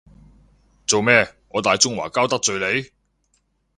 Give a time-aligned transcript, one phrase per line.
[0.87, 2.89] 做咩，我大中華膠得罪你？